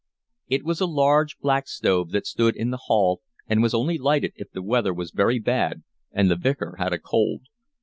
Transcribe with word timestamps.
It 0.47 0.63
was 0.65 0.81
a 0.81 0.87
large 0.87 1.37
black 1.37 1.67
stove 1.67 2.09
that 2.09 2.25
stood 2.25 2.55
in 2.55 2.71
the 2.71 2.85
hall 2.87 3.21
and 3.45 3.61
was 3.61 3.75
only 3.75 3.99
lighted 3.99 4.33
if 4.35 4.49
the 4.49 4.63
weather 4.63 4.95
was 4.95 5.11
very 5.11 5.37
bad 5.37 5.83
and 6.11 6.27
the 6.31 6.35
Vicar 6.35 6.73
had 6.79 6.91
a 6.91 6.97
cold. 6.97 7.41